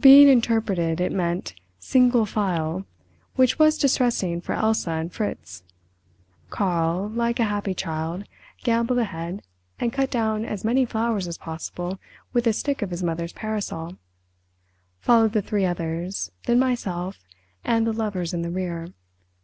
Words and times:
Being 0.00 0.26
interpreted, 0.26 1.00
it 1.00 1.12
meant 1.12 1.54
"single 1.78 2.26
file", 2.26 2.86
which 3.36 3.56
was 3.56 3.78
distressing 3.78 4.40
for 4.40 4.52
Elsa 4.52 4.90
and 4.90 5.12
Fritz. 5.12 5.62
Karl, 6.48 7.08
like 7.10 7.38
a 7.38 7.44
happy 7.44 7.72
child, 7.72 8.24
gambolled 8.64 8.98
ahead, 8.98 9.44
and 9.78 9.92
cut 9.92 10.10
down 10.10 10.44
as 10.44 10.64
many 10.64 10.84
flowers 10.84 11.28
as 11.28 11.38
possible 11.38 12.00
with 12.32 12.42
the 12.46 12.52
stick 12.52 12.82
of 12.82 12.90
his 12.90 13.04
mother's 13.04 13.32
parasol—followed 13.32 15.32
the 15.32 15.40
three 15.40 15.66
others—then 15.66 16.58
myself—and 16.58 17.86
the 17.86 17.92
lovers 17.92 18.34
in 18.34 18.42
the 18.42 18.50
rear. 18.50 18.92